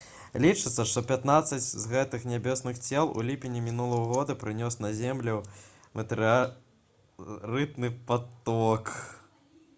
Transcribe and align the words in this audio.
лічыцца 0.43 0.83
што 0.91 1.01
пятнаццаць 1.09 1.65
з 1.81 1.91
гэтых 1.91 2.23
нябесных 2.31 2.79
цел 2.87 3.11
у 3.19 3.25
ліпені 3.27 3.61
мінулага 3.67 4.07
года 4.13 4.37
прынёс 4.45 4.79
на 4.85 4.91
зямлю 5.01 5.37
метэарытны 6.01 7.95
паток 8.11 8.93